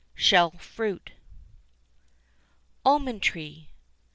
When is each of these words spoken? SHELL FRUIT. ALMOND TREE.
SHELL 0.15 0.49
FRUIT. 0.57 1.11
ALMOND 2.83 3.21
TREE. 3.21 3.69